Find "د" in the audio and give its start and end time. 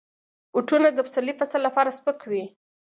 0.91-0.99